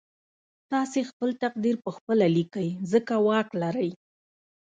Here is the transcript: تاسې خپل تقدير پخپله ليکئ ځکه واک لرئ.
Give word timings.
تاسې 0.71 0.99
خپل 1.09 1.29
تقدير 1.43 1.75
پخپله 1.85 2.27
ليکئ 2.35 2.69
ځکه 2.91 3.13
واک 3.27 3.49
لرئ. 3.61 3.91